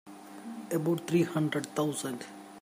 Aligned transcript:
About 0.71 1.05
three 1.05 1.21
hundred 1.21 1.67
thousand. 1.75 2.25